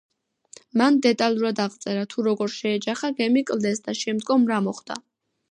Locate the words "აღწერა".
1.65-2.07